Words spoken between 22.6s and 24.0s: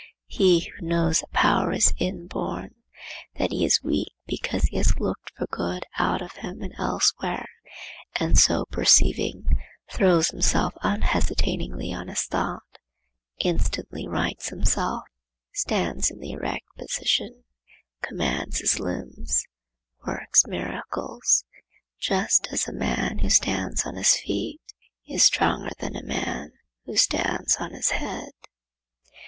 a man who stands on